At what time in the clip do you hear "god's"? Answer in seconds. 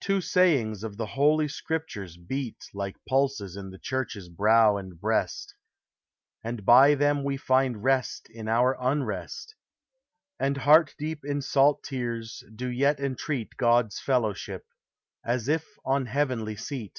13.58-14.00